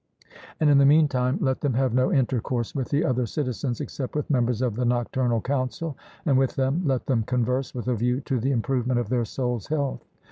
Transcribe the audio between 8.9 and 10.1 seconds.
of their soul's health.